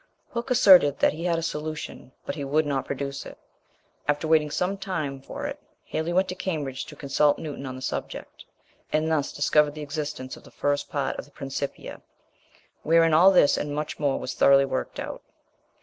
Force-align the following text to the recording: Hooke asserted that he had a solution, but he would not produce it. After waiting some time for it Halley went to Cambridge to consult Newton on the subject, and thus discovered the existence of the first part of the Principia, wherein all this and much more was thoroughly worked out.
Hooke 0.31 0.49
asserted 0.49 0.97
that 0.97 1.13
he 1.13 1.25
had 1.25 1.37
a 1.37 1.43
solution, 1.43 2.11
but 2.25 2.33
he 2.33 2.43
would 2.43 2.65
not 2.65 2.87
produce 2.87 3.23
it. 3.23 3.37
After 4.07 4.27
waiting 4.27 4.49
some 4.49 4.75
time 4.75 5.21
for 5.21 5.45
it 5.45 5.59
Halley 5.91 6.11
went 6.11 6.27
to 6.29 6.33
Cambridge 6.33 6.85
to 6.85 6.95
consult 6.95 7.37
Newton 7.37 7.67
on 7.67 7.75
the 7.75 7.83
subject, 7.83 8.45
and 8.91 9.11
thus 9.11 9.31
discovered 9.31 9.75
the 9.75 9.83
existence 9.83 10.35
of 10.35 10.43
the 10.43 10.49
first 10.49 10.89
part 10.89 11.17
of 11.17 11.25
the 11.25 11.29
Principia, 11.31 12.01
wherein 12.81 13.13
all 13.13 13.29
this 13.29 13.57
and 13.57 13.75
much 13.75 13.99
more 13.99 14.19
was 14.19 14.33
thoroughly 14.33 14.65
worked 14.65 14.99
out. 14.99 15.21